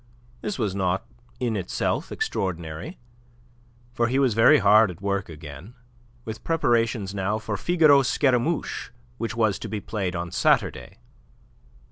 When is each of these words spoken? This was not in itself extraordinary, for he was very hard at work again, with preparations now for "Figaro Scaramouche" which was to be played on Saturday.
This 0.41 0.57
was 0.57 0.73
not 0.73 1.05
in 1.39 1.55
itself 1.55 2.11
extraordinary, 2.11 2.97
for 3.93 4.07
he 4.07 4.17
was 4.17 4.33
very 4.33 4.57
hard 4.57 4.89
at 4.89 4.99
work 4.99 5.29
again, 5.29 5.75
with 6.25 6.43
preparations 6.43 7.13
now 7.13 7.37
for 7.37 7.55
"Figaro 7.55 8.01
Scaramouche" 8.01 8.89
which 9.19 9.35
was 9.35 9.59
to 9.59 9.69
be 9.69 9.79
played 9.79 10.15
on 10.15 10.31
Saturday. 10.31 10.97